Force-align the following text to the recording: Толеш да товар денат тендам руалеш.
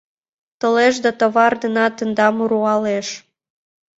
Толеш 0.61 0.95
да 1.05 1.11
товар 1.19 1.53
денат 1.61 1.93
тендам 1.97 2.35
руалеш. 2.49 3.07